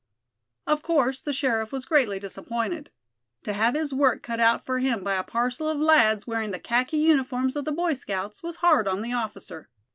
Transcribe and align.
Of 0.65 0.81
course 0.81 1.21
the 1.21 1.31
sheriff 1.31 1.71
was 1.71 1.85
greatly 1.85 2.19
disappointed. 2.19 2.89
To 3.43 3.53
have 3.53 3.75
his 3.75 3.93
work 3.93 4.23
cut 4.23 4.39
out 4.39 4.65
for 4.65 4.79
him 4.79 5.03
by 5.03 5.13
a 5.13 5.23
parcel 5.23 5.69
of 5.69 5.77
lads 5.79 6.25
wearing 6.25 6.49
the 6.49 6.57
khaki 6.57 6.97
uniforms 6.97 7.55
of 7.55 7.65
the 7.65 7.71
Boy 7.71 7.93
Scouts 7.93 8.41
was 8.41 8.55
hard 8.55 8.87
on 8.87 9.01
the 9.03 9.13
officer. 9.13 9.69